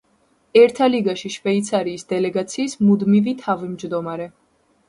ერთა 0.61 0.87
ლიგაში 0.93 1.31
შვეიცარიის 1.35 2.07
დელეგაციის 2.13 2.75
მუდმივი 2.89 3.37
თავმჯდომარე. 3.45 4.31